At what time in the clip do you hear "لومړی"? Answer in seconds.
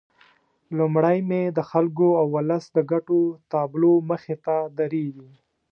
0.77-1.17